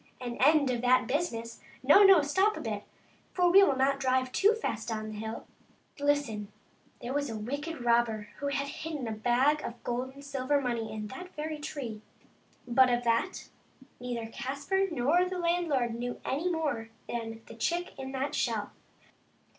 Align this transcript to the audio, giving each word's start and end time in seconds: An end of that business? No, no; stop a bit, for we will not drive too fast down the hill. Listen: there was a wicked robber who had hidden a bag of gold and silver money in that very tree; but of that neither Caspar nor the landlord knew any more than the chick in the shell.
An 0.19 0.37
end 0.37 0.71
of 0.71 0.81
that 0.81 1.05
business? 1.05 1.61
No, 1.83 2.01
no; 2.03 2.23
stop 2.23 2.57
a 2.57 2.61
bit, 2.61 2.85
for 3.33 3.51
we 3.51 3.61
will 3.61 3.75
not 3.75 3.99
drive 3.99 4.31
too 4.31 4.55
fast 4.55 4.87
down 4.87 5.09
the 5.11 5.19
hill. 5.19 5.45
Listen: 5.99 6.51
there 7.01 7.13
was 7.13 7.29
a 7.29 7.37
wicked 7.37 7.85
robber 7.85 8.29
who 8.39 8.47
had 8.47 8.67
hidden 8.67 9.07
a 9.07 9.11
bag 9.11 9.61
of 9.61 9.83
gold 9.83 10.15
and 10.15 10.25
silver 10.25 10.59
money 10.59 10.91
in 10.91 11.05
that 11.09 11.35
very 11.35 11.59
tree; 11.59 12.01
but 12.67 12.89
of 12.89 13.03
that 13.03 13.49
neither 13.99 14.25
Caspar 14.25 14.87
nor 14.89 15.23
the 15.25 15.37
landlord 15.37 15.93
knew 15.93 16.19
any 16.25 16.49
more 16.51 16.89
than 17.07 17.43
the 17.45 17.53
chick 17.53 17.93
in 17.99 18.11
the 18.11 18.31
shell. 18.31 18.71